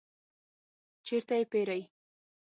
چیرته 1.05 1.35
یی 1.37 1.45
پیرئ؟ 1.51 1.81